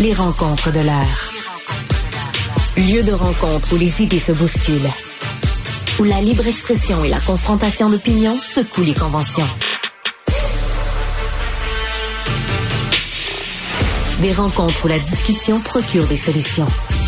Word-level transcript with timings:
Les 0.00 0.12
rencontres 0.12 0.72
de 0.72 0.80
l'heure. 0.80 1.32
Lieu 2.76 3.04
de 3.04 3.12
rencontre 3.12 3.74
où 3.74 3.78
les 3.78 4.02
idées 4.02 4.18
se 4.18 4.32
bousculent. 4.32 4.90
Où 6.00 6.04
la 6.04 6.20
libre 6.20 6.46
expression 6.48 7.04
et 7.04 7.08
la 7.08 7.20
confrontation 7.20 7.88
d'opinions 7.88 8.36
secouent 8.38 8.82
les 8.82 8.94
conventions. 8.94 9.46
Des 14.20 14.32
rencontres 14.32 14.84
où 14.84 14.88
la 14.88 14.98
discussion 14.98 15.60
procure 15.60 16.06
des 16.08 16.16
solutions. 16.16 16.66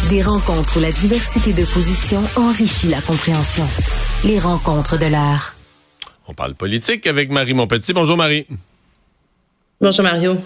Des 0.08 0.22
rencontres 0.22 0.78
où 0.78 0.80
la 0.80 0.92
diversité 0.92 1.52
de 1.52 1.64
positions 1.64 2.22
enrichit 2.36 2.88
la 2.88 3.00
compréhension. 3.00 3.66
Les 4.24 4.38
rencontres 4.38 4.96
de 4.96 5.06
l'art. 5.06 5.54
On 6.28 6.34
parle 6.34 6.54
politique 6.54 7.08
avec 7.08 7.30
Marie 7.30 7.54
Montpetit. 7.54 7.92
Bonjour 7.92 8.16
Marie. 8.16 8.46
Bonjour 9.80 10.04
Mario. 10.04 10.36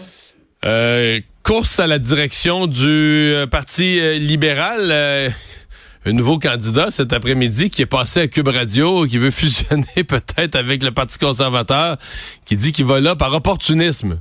Euh, 0.64 1.20
course 1.42 1.80
à 1.80 1.86
la 1.86 1.98
direction 1.98 2.66
du 2.66 3.32
euh, 3.34 3.46
Parti 3.46 3.98
euh, 3.98 4.18
libéral. 4.18 4.92
un 6.06 6.12
nouveau 6.12 6.38
candidat 6.38 6.90
cet 6.90 7.12
après-midi 7.12 7.70
qui 7.70 7.82
est 7.82 7.86
passé 7.86 8.20
à 8.20 8.28
Cube 8.28 8.48
Radio, 8.48 9.06
qui 9.06 9.18
veut 9.18 9.30
fusionner 9.32 10.04
peut-être 10.06 10.56
avec 10.56 10.82
le 10.82 10.92
Parti 10.92 11.18
conservateur, 11.18 11.96
qui 12.44 12.56
dit 12.56 12.72
qu'il 12.72 12.86
va 12.86 13.00
là 13.00 13.16
par 13.16 13.32
opportunisme. 13.34 14.20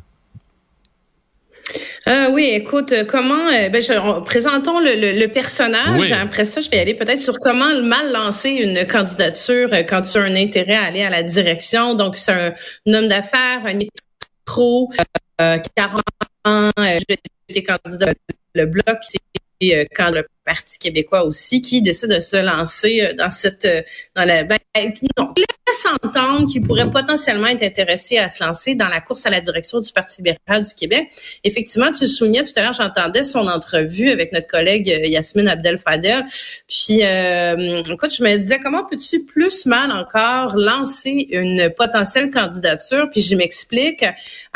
Euh, 2.07 2.31
oui, 2.31 2.45
écoute, 2.45 2.93
comment 3.07 3.49
ben, 3.71 4.23
présentons 4.25 4.79
le, 4.79 5.27
personnage. 5.27 6.11
Après 6.11 6.45
ça, 6.45 6.61
je 6.61 6.69
vais 6.69 6.79
aller 6.79 6.95
peut-être 6.95 7.19
sur 7.19 7.37
comment 7.39 7.79
mal 7.83 8.11
lancer 8.11 8.49
une 8.49 8.87
candidature 8.87 9.69
quand 9.87 10.01
tu 10.01 10.17
as 10.17 10.21
un 10.21 10.35
intérêt 10.35 10.75
à 10.75 10.83
aller 10.85 11.03
à 11.03 11.11
la 11.11 11.21
direction. 11.21 11.93
Donc, 11.93 12.15
c'est 12.15 12.31
un, 12.31 12.53
homme 12.93 13.07
d'affaires, 13.07 13.61
un 13.67 13.79
trop, 14.45 14.89
40 15.37 15.99
ans, 15.99 16.28
j'étais 16.77 17.63
candidat 17.63 18.13
le 18.55 18.65
bloc 18.65 18.97
et 19.61 19.87
quand 19.95 20.11
le 20.11 20.25
Parti 20.49 20.79
québécois 20.79 21.25
aussi, 21.25 21.61
qui 21.61 21.83
décide 21.83 22.09
de 22.09 22.19
se 22.19 22.37
lancer 22.37 23.01
euh, 23.03 23.13
dans 23.13 23.29
cette, 23.29 23.65
euh, 23.65 23.83
dans 24.15 24.25
la, 24.25 24.43
ben, 24.43 24.57
non, 25.15 25.31
laisse 25.69 25.85
entendre 26.03 26.47
qu'il 26.51 26.61
pourrait 26.61 26.89
potentiellement 26.89 27.47
être 27.47 27.63
intéressé 27.63 28.17
à 28.17 28.29
se 28.29 28.43
lancer 28.43 28.75
dans 28.75 28.87
la 28.87 29.01
course 29.01 29.25
à 29.25 29.29
la 29.29 29.41
direction 29.41 29.79
du 29.79 29.91
Parti 29.91 30.21
libéral 30.21 30.63
du 30.63 30.73
Québec. 30.73 31.09
Effectivement, 31.43 31.91
tu 31.91 32.07
soulignais 32.07 32.43
tout 32.43 32.51
à 32.55 32.61
l'heure, 32.61 32.73
j'entendais 32.73 33.23
son 33.23 33.47
entrevue 33.47 34.09
avec 34.09 34.31
notre 34.31 34.47
collègue 34.47 34.89
euh, 34.89 35.07
Yasmine 35.07 35.47
Abdel-Fader. 35.47 36.21
Puis, 36.67 37.03
euh, 37.03 37.81
écoute, 37.89 38.13
je 38.15 38.23
me 38.23 38.37
disais, 38.37 38.59
comment 38.59 38.83
peux-tu 38.85 39.23
plus 39.23 39.65
mal 39.65 39.91
encore 39.91 40.57
lancer 40.57 41.27
une 41.31 41.69
potentielle 41.75 42.31
candidature? 42.31 43.09
Puis, 43.11 43.21
je 43.21 43.35
m'explique. 43.35 44.03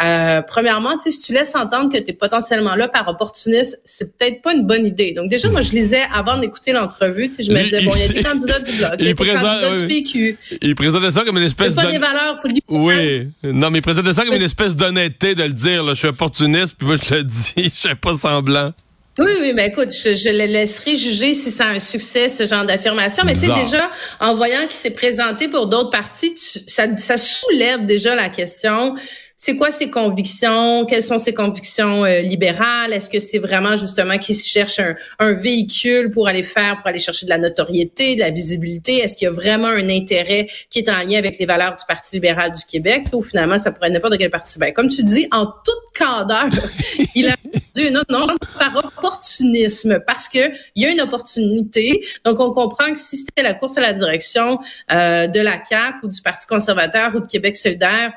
Euh, 0.04 0.42
premièrement, 0.42 0.98
si 1.00 1.18
tu 1.20 1.34
laisses 1.34 1.56
entendre 1.56 1.92
que 1.92 1.98
tu 1.98 2.12
es 2.12 2.14
potentiellement 2.14 2.76
là 2.76 2.88
par 2.88 3.08
opportuniste, 3.08 3.82
c'est 3.86 4.18
peut-être 4.18 4.42
pas 4.42 4.54
une 4.54 4.66
bonne 4.66 4.86
idée. 4.86 5.12
Donc, 5.12 5.30
déjà, 5.30 5.50
moi, 5.50 5.62
je 5.62 5.72
avant 6.14 6.38
d'écouter 6.38 6.72
l'entrevue, 6.72 7.30
tu 7.30 7.36
sais, 7.36 7.44
je 7.44 7.52
me 7.52 7.64
disais, 7.64 7.82
bon, 7.82 7.94
il 7.96 8.02
y 8.02 8.06
a 8.06 8.08
des 8.08 8.24
candidats 8.24 8.60
du 8.60 8.72
Bloc, 8.74 8.92
il 9.00 9.06
y 9.06 9.10
a 9.10 9.14
des 9.14 9.26
candidats 9.26 9.76
du 9.76 9.88
PQ. 9.88 10.38
Il 10.62 10.76
présentait 10.76 11.12
ça 11.12 11.24
comme 11.24 11.38
une 11.38 11.44
espèce 11.44 11.76
de... 11.76 11.82
pas 11.82 11.92
des 11.92 11.98
valeurs 11.98 12.40
pour 12.42 12.52
Oui. 12.70 13.30
Non, 13.44 13.70
mais 13.70 13.80
il 13.80 13.82
présentait 13.82 14.14
ça 14.14 14.24
comme 14.26 14.36
une 14.36 14.42
espèce 14.42 14.76
d'honnêteté 14.76 15.36
de 15.36 15.44
le 15.44 15.54
dire, 15.54 15.84
là, 15.84 15.94
je 15.94 16.00
suis 16.00 16.08
opportuniste, 16.08 16.76
puis 16.78 16.88
moi, 16.88 16.96
je 16.96 17.16
le 17.16 17.24
dis, 17.24 17.54
je 17.58 17.88
fais 17.90 17.96
pas 17.96 18.18
semblant. 18.18 18.74
Oui, 19.20 19.30
oui, 19.42 19.54
mais 19.54 19.68
écoute, 19.68 19.92
je, 19.92 20.16
je 20.16 20.30
le 20.30 20.52
laisserai 20.52 20.98
juger 20.98 21.36
si 21.36 21.52
c'est 21.52 21.64
un 21.64 21.78
succès, 21.78 22.30
ce 22.30 22.48
genre 22.48 22.66
d'affirmation. 22.66 23.24
Mais 23.26 23.36
tu 23.36 23.42
sais, 23.42 23.54
déjà, 23.54 23.92
en 24.20 24.34
voyant 24.34 24.62
qu'il 24.62 24.74
s'est 24.74 24.90
présenté 24.90 25.48
pour 25.50 25.68
d'autres 25.68 25.92
partis, 25.92 26.34
ça, 26.66 26.98
ça 26.98 27.18
soulève 27.18 27.86
déjà 27.86 28.16
la 28.16 28.30
question 28.30 28.96
c'est 29.44 29.58
quoi 29.58 29.72
ses 29.72 29.90
convictions, 29.90 30.86
quelles 30.86 31.04
sont 31.04 31.18
ses 31.18 31.34
convictions 31.34 32.06
euh, 32.06 32.22
libérales, 32.22 32.94
est-ce 32.94 33.10
que 33.10 33.20
c'est 33.20 33.40
vraiment 33.40 33.76
justement 33.76 34.18
qu'il 34.18 34.38
cherche 34.38 34.80
un, 34.80 34.96
un, 35.20 35.34
véhicule 35.34 36.12
pour 36.12 36.30
aller 36.30 36.44
faire, 36.44 36.78
pour 36.78 36.88
aller 36.88 36.98
chercher 36.98 37.26
de 37.26 37.30
la 37.30 37.38
notoriété, 37.38 38.16
de 38.16 38.22
la 38.22 38.30
visibilité, 38.30 39.00
est-ce 39.00 39.18
qu'il 39.18 39.26
y 39.26 39.28
a 39.28 39.34
vraiment 39.34 39.68
un 39.68 39.90
intérêt 39.90 40.48
qui 40.70 40.80
est 40.80 40.88
en 40.88 41.04
lien 41.04 41.18
avec 41.18 41.40
les 41.40 41.46
valeurs 41.46 41.76
du 41.76 41.84
Parti 41.86 42.16
libéral 42.16 42.54
du 42.54 42.64
Québec, 42.64 43.08
ou 43.12 43.22
finalement 43.22 43.58
ça 43.58 43.74
pourrait 43.74 43.90
n'importe 43.90 44.18
quel 44.18 44.30
parti. 44.30 44.58
Ben, 44.60 44.72
comme 44.72 44.88
tu 44.88 45.04
dis, 45.04 45.28
en 45.34 45.46
toute 45.46 46.00
candeur, 46.00 46.48
il 47.14 47.28
a 47.28 47.36
dit 47.74 47.92
non, 47.92 48.04
non, 48.10 48.26
par 48.58 48.78
opportunisme, 48.78 50.00
parce 50.08 50.30
que 50.30 50.54
il 50.76 50.84
y 50.84 50.86
a 50.86 50.90
une 50.90 51.02
opportunité. 51.02 52.02
Donc 52.24 52.40
on 52.40 52.54
comprend 52.54 52.94
que 52.94 53.00
si 53.00 53.18
c'était 53.18 53.44
la 53.44 53.56
course 53.56 53.78
à 53.78 53.82
la 53.82 53.92
direction 53.92 54.58
euh, 54.90 55.28
de 55.28 55.42
la 55.42 55.62
CAQ 55.66 55.98
ou 56.04 56.08
du 56.08 56.22
Parti 56.22 56.48
conservateur 56.48 57.14
ou 57.14 57.20
de 57.20 57.28
Québec 57.28 57.58
solidaire, 57.58 58.14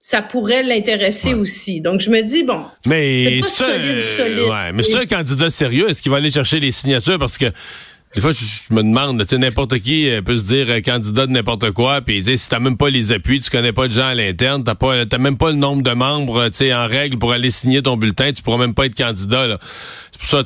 ça 0.00 0.22
pourrait 0.22 0.62
l'intéresser 0.62 1.34
aussi. 1.34 1.80
Donc, 1.80 2.00
je 2.00 2.10
me 2.10 2.22
dis, 2.22 2.44
bon, 2.44 2.62
c'est 2.80 3.40
pas 3.40 3.48
solide, 3.48 4.00
solide. 4.00 4.50
Ouais, 4.50 4.72
mais 4.72 4.82
c'est 4.82 4.96
un 4.96 5.06
candidat 5.06 5.50
sérieux. 5.50 5.90
Est-ce 5.90 6.02
qu'il 6.02 6.12
va 6.12 6.18
aller 6.18 6.30
chercher 6.30 6.60
les 6.60 6.70
signatures? 6.70 7.18
Parce 7.18 7.38
que 7.38 7.52
des 8.16 8.22
fois, 8.22 8.30
je, 8.32 8.72
me 8.72 8.82
demande, 8.82 9.20
tu 9.20 9.28
sais, 9.28 9.38
n'importe 9.38 9.78
qui 9.80 10.08
euh, 10.08 10.22
peut 10.22 10.38
se 10.38 10.44
dire 10.44 10.70
euh, 10.70 10.80
candidat 10.80 11.26
de 11.26 11.32
n'importe 11.32 11.72
quoi, 11.72 12.00
puis 12.00 12.24
si 12.24 12.48
t'as 12.48 12.58
même 12.58 12.78
pas 12.78 12.88
les 12.88 13.12
appuis, 13.12 13.40
tu 13.40 13.50
connais 13.50 13.74
pas 13.74 13.88
de 13.88 13.92
gens 13.92 14.06
à 14.06 14.14
l'interne, 14.14 14.64
t'as 14.64 14.74
pas, 14.74 15.04
t'as 15.04 15.18
même 15.18 15.36
pas 15.36 15.50
le 15.50 15.56
nombre 15.56 15.82
de 15.82 15.90
membres, 15.90 16.44
euh, 16.44 16.48
tu 16.48 16.56
sais, 16.56 16.72
en 16.72 16.86
règle 16.86 17.18
pour 17.18 17.32
aller 17.32 17.50
signer 17.50 17.82
ton 17.82 17.98
bulletin, 17.98 18.32
tu 18.32 18.42
pourras 18.42 18.56
même 18.56 18.72
pas 18.72 18.86
être 18.86 18.94
candidat. 18.94 19.46
Là. 19.46 19.58
Ça, 20.20 20.42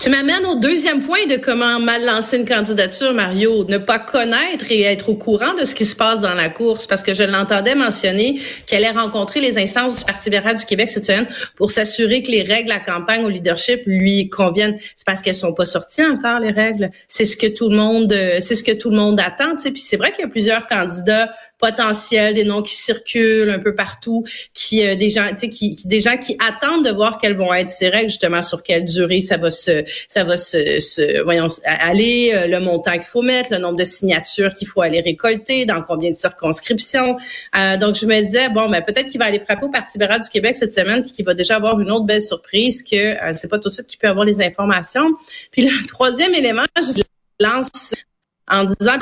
tu 0.00 0.08
m'amènes 0.08 0.46
au 0.46 0.54
deuxième 0.54 1.02
point 1.02 1.26
de 1.26 1.36
comment 1.36 1.78
mal 1.78 2.04
lancer 2.06 2.38
une 2.38 2.46
candidature, 2.46 3.12
Mario. 3.12 3.64
Ne 3.64 3.76
pas 3.76 3.98
connaître 3.98 4.64
et 4.70 4.80
être 4.82 5.10
au 5.10 5.14
courant 5.14 5.52
de 5.52 5.64
ce 5.64 5.74
qui 5.74 5.84
se 5.84 5.94
passe 5.94 6.22
dans 6.22 6.32
la 6.32 6.48
course, 6.48 6.86
parce 6.86 7.02
que 7.02 7.12
je 7.12 7.22
l'entendais 7.22 7.74
mentionner 7.74 8.40
qu'elle 8.66 8.84
allait 8.84 8.98
rencontrer 8.98 9.40
les 9.40 9.58
instances 9.58 9.98
du 9.98 10.04
Parti 10.04 10.30
libéral 10.30 10.56
du 10.56 10.64
Québec 10.64 10.88
cette 10.88 11.04
semaine 11.04 11.28
pour 11.56 11.70
s'assurer 11.70 12.22
que 12.22 12.30
les 12.30 12.42
règles 12.42 12.72
à 12.72 12.80
campagne 12.80 13.24
au 13.24 13.28
leadership 13.28 13.82
lui 13.84 14.30
conviennent. 14.30 14.78
C'est 14.96 15.04
parce 15.04 15.20
qu'elles 15.20 15.34
sont 15.34 15.52
pas 15.52 15.66
sorties 15.66 16.02
encore 16.02 16.40
les 16.40 16.52
règles. 16.52 16.90
C'est 17.06 17.26
ce 17.26 17.36
que 17.36 17.46
tout 17.46 17.68
le 17.68 17.76
monde, 17.76 18.14
c'est 18.40 18.54
ce 18.54 18.64
que 18.64 18.72
tout 18.72 18.88
le 18.88 18.96
monde 18.96 19.20
attend. 19.20 19.54
Tu 19.56 19.60
sais. 19.60 19.70
Puis 19.70 19.82
c'est 19.82 19.98
vrai 19.98 20.12
qu'il 20.12 20.22
y 20.22 20.26
a 20.26 20.30
plusieurs 20.30 20.66
candidats 20.66 21.30
potentiels, 21.60 22.34
des 22.34 22.44
noms 22.44 22.62
qui 22.62 22.74
circulent 22.74 23.50
un 23.50 23.58
peu 23.58 23.74
partout, 23.74 24.24
qui 24.54 24.86
euh, 24.86 24.96
des 24.96 25.10
gens, 25.10 25.28
tu 25.30 25.38
sais, 25.38 25.48
qui, 25.48 25.76
des 25.84 26.00
gens 26.00 26.16
qui 26.16 26.36
attendent 26.46 26.84
de 26.84 26.90
voir 26.90 27.18
quelles 27.18 27.36
vont 27.36 27.52
être 27.52 27.68
ces 27.68 27.88
règles, 27.88 28.08
justement 28.08 28.42
sur 28.42 28.62
quelle 28.62 28.84
durée 28.84 29.20
ça 29.20 29.36
va 29.36 29.50
se, 29.50 29.84
ça 30.08 30.24
va 30.24 30.36
se, 30.36 30.80
se 30.80 31.22
voyons, 31.22 31.48
aller, 31.64 32.32
euh, 32.34 32.46
le 32.46 32.60
montant 32.60 32.92
qu'il 32.92 33.02
faut 33.02 33.22
mettre, 33.22 33.52
le 33.52 33.58
nombre 33.58 33.76
de 33.76 33.84
signatures 33.84 34.54
qu'il 34.54 34.68
faut 34.68 34.80
aller 34.80 35.00
récolter, 35.00 35.66
dans 35.66 35.82
combien 35.82 36.10
de 36.10 36.16
circonscriptions. 36.16 37.16
Euh, 37.56 37.76
donc 37.76 37.94
je 37.94 38.06
me 38.06 38.20
disais 38.20 38.48
bon, 38.48 38.68
ben 38.68 38.82
peut-être 38.82 39.08
qu'il 39.08 39.20
va 39.20 39.26
aller 39.26 39.40
frapper 39.40 39.66
au 39.66 39.70
Parti 39.70 39.98
libéral 39.98 40.20
du 40.20 40.28
Québec 40.28 40.56
cette 40.56 40.72
semaine, 40.72 41.02
puis 41.02 41.12
qu'il 41.12 41.24
va 41.24 41.34
déjà 41.34 41.56
avoir 41.56 41.80
une 41.80 41.90
autre 41.90 42.06
belle 42.06 42.22
surprise 42.22 42.82
que 42.82 42.96
euh, 42.96 43.32
c'est 43.32 43.48
pas 43.48 43.58
tout 43.58 43.68
de 43.68 43.74
suite 43.74 43.86
qu'il 43.86 43.98
peut 43.98 44.08
avoir 44.08 44.24
les 44.24 44.40
informations. 44.40 45.10
Puis 45.50 45.62
le 45.62 45.86
troisième 45.88 46.34
élément, 46.34 46.64
je 46.76 47.02
lance 47.38 47.94
en 48.48 48.64
disant 48.64 48.96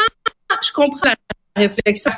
ah, 0.50 0.56
je 0.62 0.72
comprends 0.72 1.12
la 1.56 1.62
réflexion 1.62 2.10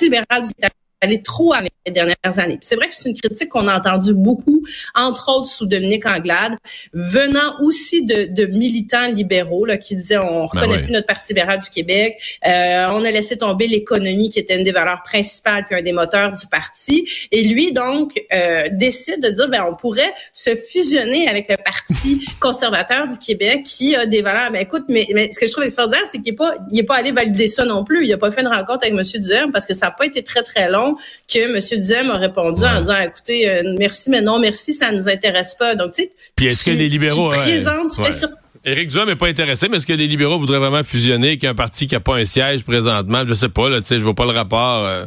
libéral 0.00 0.42
du 0.42 0.52
aller 1.00 1.22
trop 1.22 1.52
avec 1.52 1.72
les 1.86 1.92
dernières 1.92 2.16
années. 2.38 2.58
C'est 2.62 2.74
vrai 2.74 2.88
que 2.88 2.94
c'est 2.94 3.08
une 3.08 3.14
critique 3.14 3.48
qu'on 3.48 3.68
a 3.68 3.76
entendue 3.76 4.14
beaucoup, 4.14 4.62
entre 4.94 5.30
autres 5.30 5.46
sous 5.46 5.66
Dominique 5.66 6.06
Anglade, 6.06 6.56
venant 6.92 7.60
aussi 7.60 8.04
de, 8.04 8.32
de 8.34 8.46
militants 8.46 9.08
libéraux 9.08 9.66
là, 9.66 9.76
qui 9.76 9.94
disaient 9.94 10.18
on 10.18 10.40
ben 10.40 10.46
reconnaît 10.46 10.82
plus 10.82 10.92
notre 10.92 11.06
Parti 11.06 11.32
libéral 11.32 11.60
du 11.60 11.68
Québec, 11.70 12.20
euh, 12.46 12.86
on 12.90 13.04
a 13.04 13.10
laissé 13.10 13.36
tomber 13.36 13.68
l'économie 13.68 14.30
qui 14.30 14.38
était 14.38 14.56
une 14.56 14.64
des 14.64 14.72
valeurs 14.72 15.02
principales 15.02 15.64
puis 15.66 15.76
un 15.76 15.82
des 15.82 15.92
moteurs 15.92 16.32
du 16.32 16.46
parti. 16.46 17.08
Et 17.30 17.44
lui 17.44 17.72
donc 17.72 18.12
euh, 18.32 18.64
décide 18.72 19.22
de 19.22 19.28
dire 19.28 19.48
ben 19.48 19.64
on 19.70 19.76
pourrait 19.76 20.12
se 20.32 20.56
fusionner 20.56 21.28
avec 21.28 21.48
le 21.48 21.56
Parti 21.56 22.24
conservateur 22.40 23.06
du 23.06 23.18
Québec 23.18 23.62
qui 23.64 23.94
a 23.94 24.06
des 24.06 24.22
valeurs. 24.22 24.50
Mais 24.50 24.60
ben, 24.60 24.64
écoute, 24.64 24.84
mais, 24.88 25.06
mais 25.14 25.30
ce 25.32 25.38
que 25.38 25.46
je 25.46 25.52
trouve 25.52 25.64
extraordinaire, 25.64 26.06
c'est 26.06 26.18
qu'il 26.18 26.32
n'est 26.32 26.36
pas 26.36 26.54
il 26.70 26.78
est 26.78 26.84
pas 26.84 26.96
allé 26.96 27.12
valider 27.12 27.46
ça 27.46 27.64
non 27.64 27.84
plus. 27.84 28.06
Il 28.06 28.12
a 28.12 28.18
pas 28.18 28.30
fait 28.30 28.40
une 28.40 28.48
rencontre 28.48 28.86
avec 28.86 28.92
M. 28.92 29.20
Duhem 29.20 29.52
parce 29.52 29.66
que 29.66 29.74
ça 29.74 29.86
n'a 29.86 29.92
pas 29.92 30.06
été 30.06 30.24
très 30.24 30.42
très 30.42 30.70
long 30.70 30.85
que 30.94 31.38
M. 31.38 31.80
Diem 31.80 32.10
a 32.10 32.18
répondu 32.18 32.62
en 32.64 32.80
disant, 32.80 33.00
écoutez, 33.00 33.48
euh, 33.48 33.74
merci, 33.78 34.10
mais 34.10 34.20
non, 34.20 34.38
merci, 34.38 34.72
ça 34.72 34.92
nous 34.92 35.08
intéresse 35.08 35.54
pas. 35.54 35.74
Donc, 35.74 35.92
tu 35.92 36.04
sais, 36.04 36.12
Puis 36.34 36.46
est-ce 36.46 36.64
que 36.64 36.70
les 36.70 36.88
libéraux... 36.88 37.32
sur 37.32 38.28
Éric 38.64 38.88
Duhem 38.88 39.06
n'est 39.06 39.16
pas 39.16 39.28
intéressé, 39.28 39.68
mais 39.68 39.76
est-ce 39.76 39.86
que 39.86 39.92
les 39.92 40.08
libéraux 40.08 40.40
voudraient 40.40 40.58
vraiment 40.58 40.82
fusionner 40.82 41.28
avec 41.28 41.44
un 41.44 41.54
parti 41.54 41.86
qui 41.86 41.94
n'a 41.94 42.00
pas 42.00 42.16
un 42.16 42.24
siège 42.24 42.64
présentement? 42.64 43.22
Je 43.24 43.34
sais 43.34 43.48
pas, 43.48 43.68
là, 43.68 43.80
tu 43.80 43.86
sais, 43.86 43.98
je 43.98 44.04
vois 44.04 44.14
pas 44.14 44.24
le 44.24 44.32
rapport. 44.32 44.84
Euh. 44.84 45.06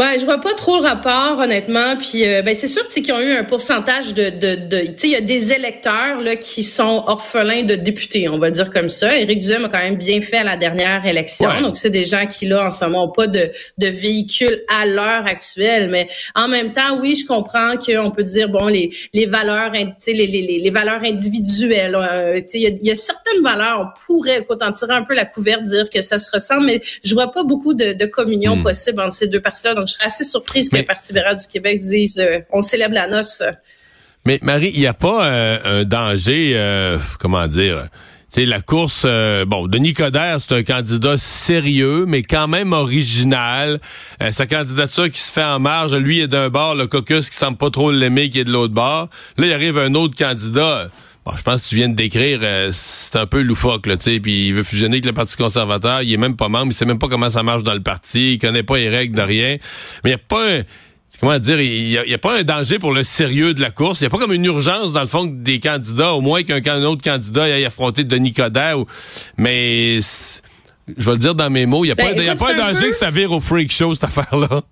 Ouais, 0.00 0.18
je 0.18 0.24
vois 0.24 0.38
pas 0.38 0.54
trop 0.54 0.78
le 0.78 0.82
rapport 0.82 1.40
honnêtement. 1.40 1.94
Puis 1.98 2.26
euh, 2.26 2.40
ben 2.40 2.54
c'est 2.54 2.68
sûr 2.68 2.88
qu'ils 2.88 3.12
ont 3.12 3.20
eu 3.20 3.32
un 3.32 3.44
pourcentage 3.44 4.14
de 4.14 4.30
de, 4.30 4.66
de 4.66 4.86
tu 4.86 4.94
sais 4.96 5.08
il 5.08 5.10
y 5.10 5.16
a 5.16 5.20
des 5.20 5.52
électeurs 5.52 6.22
là 6.22 6.36
qui 6.36 6.64
sont 6.64 7.04
orphelins 7.06 7.64
de 7.64 7.74
députés, 7.74 8.26
on 8.30 8.38
va 8.38 8.50
dire 8.50 8.70
comme 8.70 8.88
ça. 8.88 9.18
Éric 9.18 9.40
Duhem 9.40 9.66
a 9.66 9.68
quand 9.68 9.82
même 9.82 9.98
bien 9.98 10.22
fait 10.22 10.38
à 10.38 10.44
la 10.44 10.56
dernière 10.56 11.04
élection. 11.04 11.50
Donc 11.60 11.76
c'est 11.76 11.90
des 11.90 12.06
gens 12.06 12.24
qui 12.24 12.46
là 12.46 12.64
en 12.64 12.70
ce 12.70 12.82
moment 12.82 13.04
ont 13.04 13.12
pas 13.12 13.26
de 13.26 13.50
de 13.76 13.86
véhicule 13.88 14.62
à 14.68 14.86
l'heure 14.86 15.26
actuelle, 15.26 15.90
mais 15.90 16.08
en 16.34 16.48
même 16.48 16.72
temps 16.72 16.98
oui, 16.98 17.14
je 17.14 17.26
comprends 17.26 17.76
qu'on 17.76 18.10
peut 18.10 18.22
dire 18.22 18.48
bon 18.48 18.68
les 18.68 18.88
les 19.12 19.26
valeurs 19.26 19.72
tu 19.72 19.86
sais 19.98 20.14
les, 20.14 20.26
les, 20.26 20.60
les 20.60 20.70
valeurs 20.70 21.02
individuelles, 21.04 21.94
euh, 21.94 22.36
tu 22.36 22.44
sais 22.48 22.58
il 22.58 22.62
y 22.62 22.66
a, 22.68 22.70
y 22.84 22.90
a, 22.90 22.94
certaines 22.94 23.42
valeurs, 23.42 23.80
on 23.82 24.00
pourrait 24.06 24.38
écoute, 24.38 24.62
en 24.62 24.72
tirer 24.72 24.94
un 24.94 25.02
peu 25.02 25.12
la 25.12 25.26
couverte 25.26 25.64
dire 25.64 25.90
que 25.90 26.00
ça 26.00 26.16
se 26.18 26.30
ressemble, 26.30 26.64
mais 26.64 26.80
je 27.04 27.12
vois 27.12 27.32
pas 27.32 27.42
beaucoup 27.42 27.74
de, 27.74 27.92
de 27.92 28.06
communion 28.06 28.56
hmm. 28.56 28.62
possible 28.62 29.00
entre 29.02 29.12
ces 29.12 29.26
deux 29.26 29.42
parties-là. 29.42 29.74
Donc 29.74 29.89
je 29.90 29.96
serais 29.96 30.06
assez 30.06 30.24
surprise 30.24 30.68
que 30.68 30.76
le 30.76 30.84
Parti 30.84 31.12
libéral 31.12 31.36
du 31.36 31.46
Québec 31.46 31.80
dise 31.80 32.18
euh, 32.18 32.40
on 32.52 32.60
célèbre 32.60 32.94
la 32.94 33.06
noce. 33.06 33.42
Mais 34.24 34.38
Marie, 34.42 34.70
il 34.74 34.80
n'y 34.80 34.86
a 34.86 34.94
pas 34.94 35.26
un 35.26 35.84
danger, 35.84 36.98
comment 37.18 37.46
dire 37.46 37.88
c'est 38.30 38.46
la 38.46 38.60
course, 38.60 39.02
euh, 39.06 39.44
bon, 39.44 39.66
Denis 39.66 39.92
Coderre, 39.92 40.40
c'est 40.40 40.54
un 40.54 40.62
candidat 40.62 41.18
sérieux, 41.18 42.04
mais 42.06 42.22
quand 42.22 42.46
même 42.46 42.72
original. 42.72 43.80
Euh, 44.22 44.30
sa 44.30 44.46
candidature 44.46 45.10
qui 45.10 45.20
se 45.20 45.32
fait 45.32 45.42
en 45.42 45.58
marge, 45.58 45.96
lui 45.96 46.20
est 46.20 46.28
d'un 46.28 46.48
bord, 46.48 46.76
le 46.76 46.86
caucus 46.86 47.28
qui 47.28 47.36
semble 47.36 47.58
pas 47.58 47.70
trop 47.70 47.90
l'aimer, 47.90 48.30
qui 48.30 48.38
est 48.38 48.44
de 48.44 48.52
l'autre 48.52 48.72
bord. 48.72 49.08
Là, 49.36 49.46
il 49.46 49.52
arrive 49.52 49.78
un 49.78 49.94
autre 49.94 50.16
candidat. 50.16 50.88
Bon, 51.30 51.36
je 51.36 51.42
pense 51.42 51.62
que 51.62 51.68
tu 51.68 51.76
viens 51.76 51.88
de 51.88 51.94
décrire, 51.94 52.40
euh, 52.42 52.70
c'est 52.72 53.14
un 53.14 53.26
peu 53.26 53.40
loufoque, 53.40 53.86
là, 53.86 53.96
tu 53.96 54.04
sais, 54.04 54.20
puis 54.20 54.48
il 54.48 54.54
veut 54.54 54.64
fusionner 54.64 54.94
avec 54.94 55.04
le 55.04 55.12
Parti 55.12 55.36
conservateur, 55.36 56.02
il 56.02 56.12
est 56.12 56.16
même 56.16 56.34
pas 56.34 56.48
membre, 56.48 56.72
il 56.72 56.74
sait 56.74 56.86
même 56.86 56.98
pas 56.98 57.06
comment 57.06 57.30
ça 57.30 57.44
marche 57.44 57.62
dans 57.62 57.74
le 57.74 57.82
parti, 57.82 58.32
il 58.32 58.38
connaît 58.38 58.64
pas 58.64 58.78
les 58.78 58.88
règles 58.88 59.16
de 59.16 59.22
rien. 59.22 59.58
Mais 60.02 60.10
il 60.10 60.14
n'y 60.14 60.14
a 60.14 60.18
pas 60.18 60.58
un 60.58 60.62
comment 61.20 61.38
dire, 61.38 61.60
il 61.60 61.88
n'y 61.88 62.14
a, 62.14 62.18
pas 62.18 62.38
un 62.38 62.42
danger 62.42 62.78
pour 62.78 62.92
le 62.92 63.04
sérieux 63.04 63.52
de 63.54 63.60
la 63.60 63.70
course. 63.70 64.00
Il 64.00 64.04
n'y 64.04 64.06
a 64.06 64.10
pas 64.10 64.18
comme 64.18 64.32
une 64.32 64.44
urgence, 64.44 64.92
dans 64.92 65.02
le 65.02 65.06
fond, 65.06 65.24
des 65.26 65.60
candidats, 65.60 66.14
au 66.14 66.20
moins 66.20 66.42
qu'un 66.42 66.82
autre 66.82 67.02
candidat 67.02 67.44
aille 67.44 67.64
affronter 67.64 68.04
Denis 68.04 68.32
Coderre. 68.32 68.78
mais 69.36 70.00
je 70.00 71.04
vais 71.04 71.12
le 71.12 71.18
dire 71.18 71.34
dans 71.34 71.50
mes 71.50 71.66
mots, 71.66 71.84
il 71.84 71.88
n'y 71.88 71.92
a, 71.92 71.94
ben, 71.94 72.14
pas, 72.14 72.22
y 72.22 72.28
a 72.28 72.34
pas 72.34 72.52
un 72.54 72.72
danger 72.72 72.88
que 72.88 72.96
ça 72.96 73.10
vire 73.10 73.30
au 73.30 73.40
freak 73.40 73.70
show, 73.70 73.94
cette 73.94 74.04
affaire-là. 74.04 74.62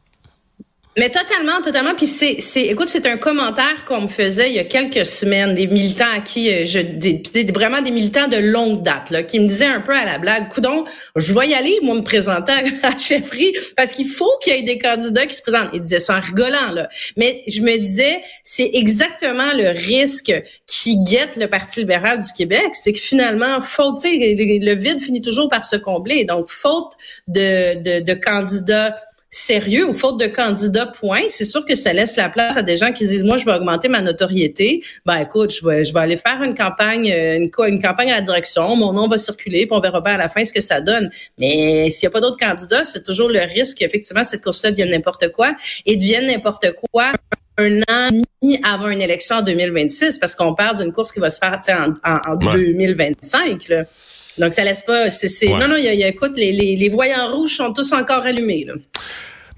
Mais 0.98 1.10
totalement, 1.10 1.62
totalement. 1.62 1.94
Puis 1.94 2.06
c'est, 2.06 2.38
c'est, 2.40 2.62
écoute, 2.62 2.88
c'est 2.88 3.06
un 3.06 3.16
commentaire 3.16 3.84
qu'on 3.86 4.00
me 4.00 4.08
faisait 4.08 4.50
il 4.50 4.56
y 4.56 4.58
a 4.58 4.64
quelques 4.64 5.06
semaines, 5.06 5.54
des 5.54 5.68
militants 5.68 6.04
à 6.16 6.18
qui 6.18 6.52
euh, 6.52 6.66
je, 6.66 6.80
des, 6.80 7.22
vraiment 7.54 7.80
des 7.80 7.92
militants 7.92 8.26
de 8.26 8.36
longue 8.36 8.82
date, 8.82 9.10
là, 9.10 9.22
qui 9.22 9.38
me 9.38 9.46
disaient 9.46 9.66
un 9.66 9.80
peu 9.80 9.94
à 9.94 10.04
la 10.04 10.18
blague, 10.18 10.48
coudon, 10.48 10.84
je 11.14 11.32
vais 11.32 11.48
y 11.48 11.54
aller, 11.54 11.78
moi, 11.82 11.94
me 11.94 12.02
présenter 12.02 12.50
à 12.50 12.62
la 12.90 12.98
chefferie, 12.98 13.54
parce 13.76 13.92
qu'il 13.92 14.08
faut 14.08 14.30
qu'il 14.42 14.54
y 14.54 14.58
ait 14.58 14.62
des 14.62 14.78
candidats 14.78 15.24
qui 15.26 15.36
se 15.36 15.42
présentent. 15.42 15.70
Ils 15.72 15.82
disaient 15.82 16.00
ça 16.00 16.16
en 16.16 16.20
rigolant, 16.20 16.72
là. 16.74 16.88
Mais 17.16 17.44
je 17.46 17.60
me 17.60 17.76
disais, 17.78 18.20
c'est 18.42 18.70
exactement 18.72 19.52
le 19.54 19.68
risque 19.68 20.34
qui 20.66 20.96
guette 21.04 21.36
le 21.36 21.46
Parti 21.46 21.78
libéral 21.78 22.18
du 22.18 22.32
Québec, 22.32 22.70
c'est 22.72 22.92
que 22.92 22.98
finalement, 22.98 23.60
faute, 23.62 24.00
sais, 24.00 24.10
le 24.10 24.74
vide 24.74 25.00
finit 25.00 25.22
toujours 25.22 25.48
par 25.48 25.64
se 25.64 25.76
combler. 25.76 26.24
Donc, 26.24 26.48
faute 26.48 26.94
de, 27.28 28.00
de, 28.00 28.04
de 28.04 28.14
candidats 28.14 28.96
sérieux 29.30 29.86
ou 29.88 29.94
faute 29.94 30.18
de 30.18 30.26
candidats, 30.26 30.86
point. 30.86 31.22
C'est 31.28 31.44
sûr 31.44 31.64
que 31.64 31.74
ça 31.74 31.92
laisse 31.92 32.16
la 32.16 32.28
place 32.28 32.56
à 32.56 32.62
des 32.62 32.76
gens 32.76 32.92
qui 32.92 33.06
disent, 33.06 33.24
moi, 33.24 33.36
je 33.36 33.44
vais 33.44 33.52
augmenter 33.52 33.88
ma 33.88 34.00
notoriété. 34.00 34.82
Ben, 35.04 35.18
écoute, 35.18 35.52
je 35.54 35.66
vais, 35.66 35.84
je 35.84 35.92
vais 35.92 36.00
aller 36.00 36.16
faire 36.16 36.42
une 36.42 36.54
campagne, 36.54 37.12
euh, 37.12 37.36
une, 37.36 37.50
une 37.66 37.82
campagne 37.82 38.10
à 38.10 38.16
la 38.16 38.20
direction. 38.22 38.74
Mon 38.76 38.92
nom 38.92 39.06
va 39.06 39.18
circuler, 39.18 39.66
puis 39.66 39.76
on 39.76 39.80
verra 39.80 40.00
bien 40.00 40.14
à 40.14 40.18
la 40.18 40.28
fin 40.28 40.44
ce 40.44 40.52
que 40.52 40.62
ça 40.62 40.80
donne. 40.80 41.10
Mais 41.38 41.90
s'il 41.90 42.06
n'y 42.06 42.12
a 42.12 42.12
pas 42.12 42.20
d'autres 42.20 42.38
candidats, 42.38 42.84
c'est 42.84 43.02
toujours 43.02 43.28
le 43.28 43.40
risque 43.40 43.78
qu'effectivement 43.78 44.24
cette 44.24 44.42
course-là 44.42 44.70
devienne 44.70 44.90
n'importe 44.90 45.30
quoi 45.32 45.54
et 45.84 45.96
devienne 45.96 46.26
n'importe 46.26 46.72
quoi 46.90 47.12
un 47.58 47.80
an 47.82 48.08
ni 48.42 48.60
avant 48.64 48.88
une 48.88 49.02
élection 49.02 49.36
en 49.36 49.42
2026 49.42 50.18
parce 50.18 50.34
qu'on 50.34 50.54
parle 50.54 50.78
d'une 50.78 50.92
course 50.92 51.12
qui 51.12 51.20
va 51.20 51.28
se 51.28 51.38
faire 51.38 51.60
en, 51.68 52.10
en, 52.10 52.32
en 52.32 52.36
2025. 52.36 53.68
Là. 53.68 53.84
Donc, 54.38 54.52
ça 54.52 54.64
laisse 54.64 54.82
pas. 54.82 55.10
C'est, 55.10 55.48
Non, 55.48 55.68
non, 55.68 55.76
il 55.76 55.84
y 55.84 56.04
a, 56.04 56.08
écoute, 56.08 56.36
les, 56.36 56.52
les, 56.52 56.76
les, 56.76 56.88
voyants 56.88 57.34
rouges 57.34 57.56
sont 57.56 57.72
tous 57.72 57.92
encore 57.92 58.22
allumés. 58.22 58.64
Là. 58.64 58.74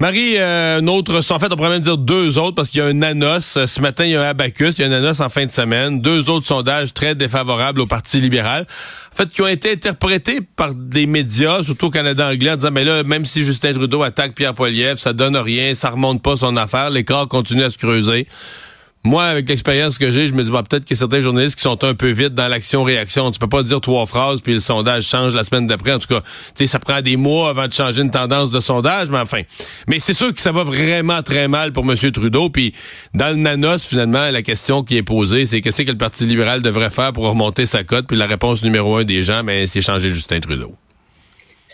Marie, 0.01 0.39
euh, 0.39 0.81
notre, 0.81 1.19
en 1.31 1.39
fait, 1.39 1.53
on 1.53 1.57
pourrait 1.57 1.69
même 1.69 1.83
dire 1.83 1.99
deux 1.99 2.39
autres 2.39 2.55
parce 2.55 2.71
qu'il 2.71 2.81
y 2.81 2.83
a 2.83 2.87
un 2.87 2.95
nanos. 2.95 3.59
Euh, 3.59 3.67
ce 3.67 3.83
matin, 3.83 4.07
il 4.07 4.13
y 4.13 4.17
a 4.17 4.23
un 4.23 4.31
abacus, 4.31 4.79
il 4.79 4.81
y 4.81 4.85
a 4.85 4.87
un 4.87 4.91
nanos 4.91 5.21
en 5.21 5.29
fin 5.29 5.45
de 5.45 5.51
semaine. 5.51 6.01
Deux 6.01 6.31
autres 6.31 6.47
sondages 6.47 6.95
très 6.95 7.15
défavorables 7.15 7.83
au 7.83 7.87
Parti 7.87 8.19
libéral. 8.19 8.67
En 9.13 9.17
fait, 9.17 9.29
qui 9.29 9.43
ont 9.43 9.47
été 9.47 9.73
interprétés 9.73 10.41
par 10.41 10.75
des 10.75 11.05
médias, 11.05 11.63
surtout 11.63 11.89
au 11.89 11.91
Canada 11.91 12.29
anglais, 12.29 12.53
en 12.53 12.57
disant, 12.57 12.71
mais 12.71 12.85
là, 12.85 13.03
même 13.03 13.27
si 13.27 13.45
Justin 13.45 13.75
Trudeau 13.75 14.03
attaque 14.03 14.35
Pierre 14.35 14.55
Poilievre, 14.55 14.99
ça 14.99 15.13
donne 15.13 15.37
rien, 15.37 15.75
ça 15.75 15.91
remonte 15.91 16.23
pas 16.23 16.35
son 16.35 16.57
affaire, 16.57 16.89
l'écart 16.89 17.29
continue 17.29 17.65
à 17.65 17.69
se 17.69 17.77
creuser. 17.77 18.27
Moi, 19.03 19.25
avec 19.25 19.49
l'expérience 19.49 19.97
que 19.97 20.13
j'ai, 20.13 20.29
je 20.29 20.35
me 20.35 20.43
dis 20.43 20.51
bah, 20.51 20.63
peut-être 20.63 20.85
qu'il 20.85 20.95
y 20.95 20.99
certains 20.99 21.23
journalistes 21.23 21.57
qui 21.57 21.63
sont 21.63 21.83
un 21.85 21.95
peu 21.95 22.11
vite 22.11 22.35
dans 22.35 22.49
l'action-réaction. 22.49 23.31
Tu 23.31 23.39
peux 23.39 23.49
pas 23.49 23.63
dire 23.63 23.81
trois 23.81 24.05
phrases 24.05 24.43
puis 24.43 24.53
le 24.53 24.61
sondage 24.61 25.05
change 25.05 25.35
la 25.35 25.43
semaine 25.43 25.67
d'après. 25.67 25.95
En 25.95 25.99
tout 25.99 26.09
cas, 26.09 26.21
tu 26.21 26.27
sais, 26.55 26.67
ça 26.67 26.79
prend 26.79 27.01
des 27.01 27.17
mois 27.17 27.49
avant 27.49 27.67
de 27.67 27.73
changer 27.73 28.03
une 28.03 28.11
tendance 28.11 28.51
de 28.51 28.61
sondage, 28.61 29.09
mais 29.09 29.19
enfin. 29.19 29.41
Mais 29.89 30.01
c'est 30.01 30.13
sûr 30.13 30.35
que 30.35 30.41
ça 30.43 30.53
va 30.53 30.65
vraiment 30.65 31.23
très 31.23 31.49
mal 31.49 31.73
pour 31.73 31.91
M. 31.91 31.97
Trudeau. 32.13 32.51
Puis 32.51 32.75
dans 33.15 33.31
le 33.31 33.37
nanos, 33.37 33.87
finalement, 33.87 34.31
la 34.31 34.43
question 34.43 34.83
qui 34.83 34.99
est 34.99 35.03
posée, 35.03 35.47
c'est 35.47 35.63
qu'est-ce 35.63 35.81
que 35.81 35.91
le 35.91 35.97
Parti 35.97 36.27
libéral 36.27 36.61
devrait 36.61 36.91
faire 36.91 37.15
pour 37.15 37.25
remonter 37.25 37.65
sa 37.65 37.85
cote. 37.85 38.07
Puis 38.07 38.19
la 38.19 38.27
réponse 38.27 38.63
numéro 38.63 38.97
un 38.97 39.05
des 39.05 39.23
gens, 39.23 39.43
mais 39.43 39.61
ben, 39.61 39.67
c'est 39.67 39.81
changer 39.81 40.11
Justin 40.11 40.41
Trudeau. 40.41 40.75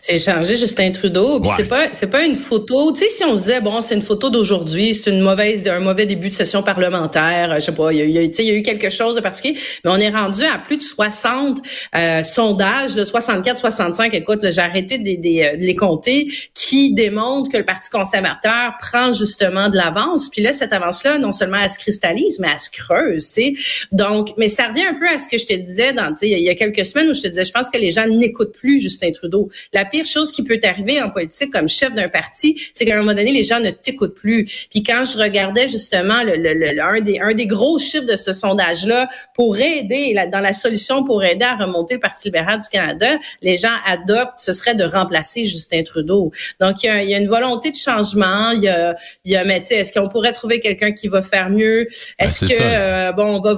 C'est 0.09 0.21
chargé 0.21 0.57
Justin 0.57 0.93
Trudeau. 0.93 1.41
Puis 1.41 1.51
c'est 1.57 1.65
pas 1.65 1.87
c'est 1.93 2.07
pas 2.07 2.25
une 2.25 2.37
photo. 2.37 2.93
Tu 2.93 3.01
sais, 3.01 3.09
si 3.09 3.25
on 3.25 3.35
disait 3.35 3.61
bon, 3.61 3.81
c'est 3.81 3.97
une 3.97 4.03
photo 4.03 4.31
d'aujourd'hui, 4.31 4.95
c'est 4.95 5.11
une 5.11 5.21
mauvaise 5.21 5.67
un 5.67 5.81
mauvais 5.81 6.07
début 6.07 6.29
de 6.29 6.33
session 6.33 6.63
parlementaire. 6.63 7.57
Je 7.57 7.61
sais 7.65 7.73
pas, 7.73 7.93
il 7.93 7.99
y 7.99 8.03
a, 8.03 8.23
il 8.23 8.45
y 8.45 8.51
a 8.51 8.55
eu 8.55 8.63
quelque 8.63 8.89
chose 8.89 9.17
de 9.17 9.21
particulier. 9.21 9.59
Mais 9.85 9.91
on 9.91 9.97
est 9.97 10.11
rendu 10.11 10.45
à 10.45 10.59
plus 10.59 10.77
de 10.77 10.83
60 10.83 11.59
euh, 11.97 12.23
sondages, 12.23 12.95
de 12.95 13.03
64, 13.03 13.59
65. 13.59 14.15
Écoute, 14.15 14.49
j'ai 14.49 14.61
arrêté 14.61 14.99
de, 14.99 15.03
de, 15.03 15.57
de, 15.59 15.67
les 15.67 15.75
compter, 15.75 16.29
qui 16.55 16.95
démontrent 16.95 17.51
que 17.51 17.57
le 17.57 17.65
Parti 17.65 17.91
conservateur 17.91 18.75
prend 18.81 19.11
justement 19.13 19.69
de 19.69 19.77
l'avance. 19.77 20.29
Puis 20.29 20.41
là, 20.41 20.53
cette 20.53 20.73
avance-là, 20.73 21.19
non 21.19 21.33
seulement 21.33 21.59
elle 21.61 21.69
se 21.69 21.81
cristallise, 21.81 22.39
mais 22.39 22.49
elle 22.53 22.61
se 22.61 22.71
creuse. 22.71 23.27
Tu 23.27 23.33
sais. 23.33 23.55
Donc, 23.91 24.29
mais 24.37 24.47
ça 24.47 24.69
revient 24.69 24.87
un 24.89 24.95
peu 24.95 25.09
à 25.09 25.19
ce 25.19 25.29
que 25.29 25.37
je 25.37 25.47
te 25.47 25.55
disais 25.55 25.93
dans, 25.93 26.11
tu 26.13 26.29
sais, 26.29 26.31
il 26.31 26.45
y 26.45 26.49
a 26.49 26.55
quelques 26.55 26.87
semaines 26.87 27.09
où 27.09 27.15
je 27.15 27.23
te 27.23 27.27
disais, 27.27 27.45
je 27.45 27.53
pense 27.53 27.71
que 27.71 27.79
les 27.79 27.91
gens 27.91 28.07
n'écoutent 28.07 28.53
plus 28.53 28.79
Justin 28.79 29.11
Trudeau. 29.11 29.51
La 29.73 29.85
pire 29.97 30.07
chose 30.07 30.31
qui 30.31 30.43
peut 30.43 30.61
arriver 30.63 31.01
en 31.01 31.11
politique 31.11 31.51
comme 31.53 31.69
chef 31.69 31.95
d'un 31.95 32.09
parti, 32.09 32.61
c'est 32.75 32.85
qu'à 32.85 32.95
un 32.97 32.99
moment 32.99 33.15
donné, 33.15 33.33
les 33.33 33.45
gens 33.45 33.61
ne 33.61 33.71
t'écoutent 33.71 34.15
plus. 34.15 34.45
Puis 34.71 34.83
quand 34.83 35.05
je 35.05 35.17
regardais 35.17 35.69
justement 35.69 36.23
le, 36.23 36.37
le, 36.37 36.81
un, 36.83 37.01
des, 37.01 37.19
un 37.19 37.33
des 37.33 37.47
gros 37.47 37.79
chiffres 37.79 38.05
de 38.05 38.17
ce 38.17 38.33
sondage-là 38.33 39.09
pour 39.35 39.57
aider, 39.59 40.15
dans 40.31 40.41
la 40.41 40.53
solution 40.53 41.05
pour 41.05 41.25
aider 41.25 41.45
à 41.45 41.57
remonter 41.57 41.95
le 41.95 42.01
Parti 42.01 42.29
libéral 42.29 42.59
du 42.59 42.69
Canada, 42.69 43.17
les 43.41 43.57
gens 43.57 43.75
adoptent, 43.87 44.39
ce 44.39 44.53
serait 44.53 44.75
de 44.75 44.85
remplacer 44.85 45.45
Justin 45.45 45.83
Trudeau. 45.83 46.31
Donc, 46.61 46.83
il 46.83 46.87
y 46.87 46.89
a, 46.91 47.03
il 47.03 47.11
y 47.11 47.15
a 47.15 47.19
une 47.19 47.29
volonté 47.29 47.71
de 47.71 47.77
changement. 47.77 48.51
Il 48.51 48.63
y 48.65 48.69
a, 48.69 48.95
il 49.25 49.33
y 49.33 49.37
a 49.37 49.45
mais 49.45 49.63
est-ce 49.71 49.93
qu'on 49.93 50.09
pourrait 50.09 50.33
trouver 50.33 50.61
quelqu'un 50.61 50.93
qui 50.93 51.09
va 51.09 51.23
faire 51.23 51.49
mieux? 51.49 51.87
Ben, 52.19 52.27
est-ce 52.27 52.41
que, 52.45 52.53
euh, 52.61 53.13
bon, 53.13 53.37
on 53.37 53.41
va 53.41 53.57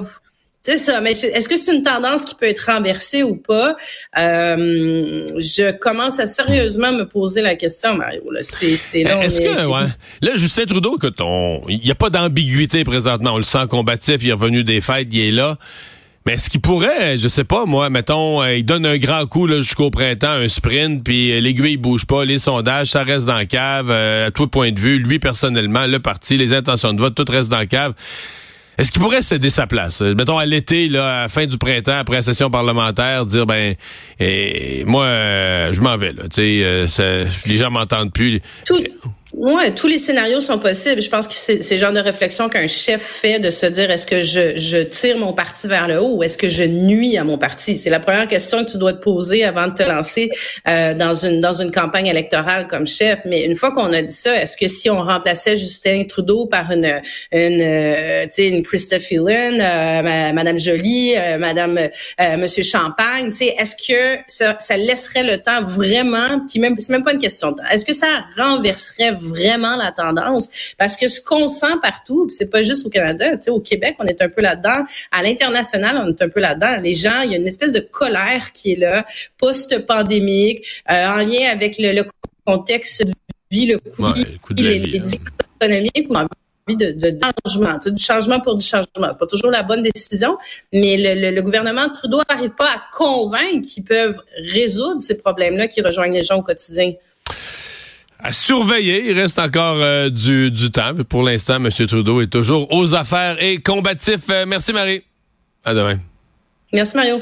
c'est 0.61 0.77
ça, 0.77 0.99
mais 0.99 1.11
est-ce 1.11 1.47
que 1.47 1.55
c'est 1.55 1.73
une 1.73 1.83
tendance 1.83 2.25
qui 2.25 2.35
peut 2.35 2.45
être 2.45 2.65
renversée 2.69 3.23
ou 3.23 3.37
pas? 3.37 3.77
Euh, 4.17 5.25
je 5.37 5.71
commence 5.71 6.19
à 6.19 6.27
sérieusement 6.27 6.91
me 6.91 7.03
poser 7.03 7.41
la 7.41 7.55
question, 7.55 7.95
Mario. 7.95 8.21
C'est, 8.41 8.75
c'est 8.75 9.03
là, 9.03 9.23
Est-ce 9.23 9.39
que, 9.39 9.67
ouais. 9.67 9.87
Là, 10.21 10.31
Justin 10.35 10.65
Trudeau, 10.65 10.97
écoute, 10.97 11.17
il 11.69 11.79
n'y 11.79 11.91
a 11.91 11.95
pas 11.95 12.09
d'ambiguïté 12.09 12.83
présentement. 12.83 13.35
On 13.35 13.37
le 13.37 13.43
sent 13.43 13.67
combatif, 13.69 14.17
il 14.21 14.29
est 14.29 14.33
revenu 14.33 14.65
des 14.65 14.81
fêtes, 14.81 15.07
il 15.11 15.19
est 15.19 15.31
là. 15.31 15.57
Mais 16.25 16.37
ce 16.37 16.49
qui 16.49 16.59
pourrait, 16.59 17.17
je 17.17 17.29
sais 17.29 17.45
pas, 17.45 17.65
moi, 17.65 17.89
mettons, 17.89 18.41
euh, 18.41 18.57
il 18.57 18.65
donne 18.65 18.85
un 18.85 18.97
grand 18.97 19.25
coup 19.25 19.47
jusqu'au 19.47 19.89
printemps, 19.89 20.27
un 20.27 20.49
sprint, 20.49 21.05
puis 21.05 21.31
euh, 21.31 21.39
l'aiguille 21.39 21.77
bouge 21.77 22.05
pas, 22.05 22.25
les 22.25 22.37
sondages, 22.37 22.87
ça 22.89 23.03
reste 23.03 23.25
dans 23.25 23.37
la 23.37 23.45
cave, 23.45 23.89
à 23.89 24.29
tout 24.29 24.47
point 24.47 24.71
de 24.71 24.79
vue, 24.79 24.99
lui 24.99 25.19
personnellement, 25.19 25.87
le 25.87 25.99
parti, 25.99 26.35
les 26.35 26.53
intentions 26.53 26.93
de 26.93 26.99
vote, 26.99 27.15
tout 27.15 27.25
reste 27.31 27.49
dans 27.49 27.59
la 27.59 27.65
cave. 27.65 27.93
Est-ce 28.79 28.93
qu'il 28.93 29.01
pourrait 29.01 29.21
céder 29.21 29.49
sa 29.49 29.67
place? 29.67 30.01
Euh, 30.01 30.15
mettons 30.15 30.37
à 30.37 30.45
l'été, 30.45 30.87
là, 30.87 31.19
à 31.19 31.21
la 31.23 31.29
fin 31.29 31.45
du 31.45 31.57
printemps, 31.57 31.97
après 31.97 32.15
la 32.15 32.21
session 32.21 32.49
parlementaire, 32.49 33.25
dire 33.25 33.45
ben 33.45 33.75
et, 34.21 34.85
moi 34.85 35.03
euh, 35.03 35.73
je 35.73 35.81
m'en 35.81 35.97
vais 35.97 36.13
là. 36.13 36.23
Tu 36.33 36.35
sais, 36.35 36.61
euh, 36.63 37.25
les 37.45 37.57
gens 37.57 37.71
m'entendent 37.71 38.13
plus. 38.13 38.39
Ouais, 39.33 39.71
tous 39.75 39.85
les 39.85 39.99
scénarios 39.99 40.41
sont 40.41 40.57
possibles. 40.57 41.01
Je 41.01 41.09
pense 41.09 41.27
que 41.27 41.35
c'est, 41.35 41.59
le 41.69 41.77
genre 41.77 41.93
de 41.93 41.99
réflexion 41.99 42.49
qu'un 42.49 42.65
chef 42.65 43.01
fait 43.03 43.37
de 43.37 43.51
se 43.51 43.67
dire 43.67 43.91
est-ce 43.91 44.07
que 44.07 44.21
je, 44.21 44.57
je 44.57 44.77
tire 44.77 45.19
mon 45.19 45.33
parti 45.33 45.67
vers 45.67 45.87
le 45.87 46.01
haut 46.01 46.15
ou 46.15 46.23
est-ce 46.23 46.35
que 46.35 46.49
je 46.49 46.63
nuis 46.63 47.15
à 47.15 47.23
mon 47.23 47.37
parti? 47.37 47.77
C'est 47.77 47.91
la 47.91 47.99
première 47.99 48.27
question 48.27 48.65
que 48.65 48.71
tu 48.71 48.79
dois 48.79 48.93
te 48.93 49.03
poser 49.03 49.43
avant 49.43 49.67
de 49.67 49.73
te 49.73 49.83
lancer 49.83 50.31
euh, 50.67 50.95
dans 50.95 51.13
une 51.13 51.41
dans 51.41 51.53
une 51.53 51.71
campagne 51.71 52.07
électorale 52.07 52.67
comme 52.67 52.87
chef. 52.87 53.19
Mais 53.25 53.45
une 53.45 53.55
fois 53.55 53.71
qu'on 53.71 53.93
a 53.93 54.01
dit 54.01 54.15
ça, 54.15 54.35
est-ce 54.35 54.57
que 54.57 54.67
si 54.67 54.89
on 54.89 54.99
remplaçait 55.03 55.57
Justin 55.57 56.05
Trudeau 56.05 56.47
par 56.47 56.71
une 56.71 56.99
une 57.31 57.61
euh, 57.61 58.23
tu 58.23 58.29
sais 58.31 58.47
une 58.47 58.63
Christophe 58.63 59.03
Phelan, 59.03 59.59
euh, 59.59 60.33
Madame 60.33 60.57
Jolie, 60.57 61.13
euh, 61.15 61.37
Madame 61.37 61.77
euh, 61.77 62.37
Monsieur 62.37 62.63
Champagne, 62.63 63.25
tu 63.25 63.33
sais, 63.33 63.55
est-ce 63.59 63.75
que 63.75 64.21
ça, 64.27 64.57
ça 64.59 64.75
laisserait 64.75 65.23
le 65.23 65.37
temps 65.37 65.63
vraiment? 65.63 66.45
Puis 66.49 66.59
même 66.59 66.73
c'est 66.79 66.91
même 66.91 67.03
pas 67.03 67.13
une 67.13 67.19
question 67.19 67.51
de 67.51 67.57
temps. 67.57 67.69
Est-ce 67.71 67.85
que 67.85 67.93
ça 67.93 68.07
renverserait 68.35 69.18
vraiment 69.19 69.75
la 69.75 69.91
tendance 69.91 70.49
parce 70.77 70.97
que 70.97 71.07
ce 71.07 71.21
qu'on 71.21 71.47
sent 71.47 71.73
partout, 71.81 72.27
c'est 72.29 72.49
pas 72.49 72.63
juste 72.63 72.85
au 72.85 72.89
Canada, 72.89 73.37
tu 73.37 73.43
sais, 73.43 73.49
au 73.51 73.59
Québec, 73.59 73.95
on 73.99 74.05
est 74.05 74.21
un 74.21 74.29
peu 74.29 74.41
là-dedans, 74.41 74.83
à 75.11 75.23
l'international, 75.23 75.97
on 76.03 76.09
est 76.09 76.21
un 76.21 76.29
peu 76.29 76.39
là-dedans. 76.39 76.79
Les 76.81 76.93
gens, 76.93 77.21
il 77.21 77.31
y 77.31 77.33
a 77.35 77.37
une 77.37 77.47
espèce 77.47 77.71
de 77.71 77.79
colère 77.79 78.51
qui 78.51 78.73
est 78.73 78.75
là, 78.75 79.05
post-pandémique, 79.37 80.83
euh, 80.89 81.07
en 81.07 81.17
lien 81.17 81.49
avec 81.51 81.75
le, 81.77 82.03
contexte 82.45 83.05
de 83.05 83.13
vie, 83.51 83.67
le 83.67 83.77
coût, 83.77 84.11
de 84.53 84.63
les, 84.63 84.79
les 84.79 84.99
hein. 84.99 85.19
économiques 85.93 86.07
de, 86.75 86.91
de, 86.91 87.17
changement, 87.45 87.73
tu 87.73 87.81
sais, 87.81 87.91
du 87.91 88.03
changement 88.03 88.39
pour 88.39 88.55
du 88.55 88.65
changement. 88.65 89.07
C'est 89.11 89.19
pas 89.19 89.27
toujours 89.27 89.51
la 89.51 89.63
bonne 89.63 89.83
décision, 89.83 90.37
mais 90.73 90.97
le, 90.97 91.31
le 91.31 91.41
gouvernement 91.41 91.89
Trudeau 91.89 92.21
n'arrive 92.29 92.51
pas 92.51 92.65
à 92.65 92.81
convaincre 92.91 93.67
qu'ils 93.67 93.83
peuvent 93.83 94.19
résoudre 94.53 94.99
ces 94.99 95.17
problèmes-là 95.17 95.67
qui 95.67 95.81
rejoignent 95.81 96.13
les 96.13 96.23
gens 96.23 96.37
au 96.37 96.43
quotidien. 96.43 96.93
À 98.19 98.33
surveiller. 98.33 99.09
Il 99.09 99.19
reste 99.19 99.39
encore 99.39 99.77
euh, 99.77 100.09
du, 100.09 100.51
temps. 100.71 100.93
Pour 101.07 101.23
l'instant, 101.23 101.55
M. 101.55 101.69
Trudeau 101.69 102.21
est 102.21 102.27
toujours 102.31 102.71
aux 102.73 102.93
affaires 102.95 103.41
et 103.41 103.61
combatif. 103.61 104.21
Euh, 104.29 104.45
merci, 104.47 104.73
Marie. 104.73 105.03
À 105.63 105.73
demain. 105.73 105.97
Merci, 106.71 106.95
Mario. 106.95 107.21